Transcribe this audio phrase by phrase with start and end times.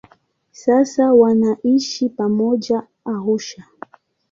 [0.51, 3.63] Sasa wanaishi pamoja Arusha.